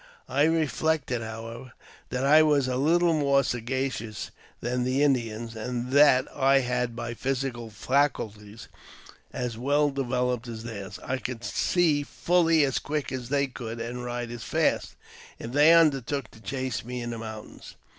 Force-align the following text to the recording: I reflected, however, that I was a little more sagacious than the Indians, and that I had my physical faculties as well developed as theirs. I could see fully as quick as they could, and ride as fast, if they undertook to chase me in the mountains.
I 0.27 0.45
reflected, 0.45 1.21
however, 1.21 1.73
that 2.09 2.25
I 2.25 2.41
was 2.41 2.67
a 2.67 2.75
little 2.75 3.13
more 3.13 3.43
sagacious 3.43 4.31
than 4.59 4.83
the 4.83 5.03
Indians, 5.03 5.55
and 5.55 5.91
that 5.91 6.25
I 6.35 6.61
had 6.61 6.95
my 6.95 7.13
physical 7.13 7.69
faculties 7.69 8.67
as 9.31 9.59
well 9.59 9.91
developed 9.91 10.47
as 10.47 10.63
theirs. 10.63 10.97
I 11.03 11.17
could 11.17 11.43
see 11.43 12.01
fully 12.01 12.63
as 12.63 12.79
quick 12.79 13.11
as 13.11 13.29
they 13.29 13.45
could, 13.45 13.79
and 13.79 14.03
ride 14.03 14.31
as 14.31 14.41
fast, 14.43 14.95
if 15.37 15.51
they 15.51 15.71
undertook 15.71 16.31
to 16.31 16.41
chase 16.41 16.83
me 16.83 17.03
in 17.03 17.11
the 17.11 17.19
mountains. 17.19 17.75